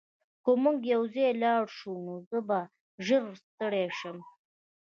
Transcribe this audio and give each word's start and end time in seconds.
که 0.43 0.51
موږ 0.63 0.77
یوځای 0.93 1.29
لاړ 1.43 1.63
شو 1.77 1.93
نو 2.05 2.15
زه 2.29 2.39
به 2.47 2.59
ژر 3.05 3.25
ستړی 3.41 3.85
شم 3.97 4.17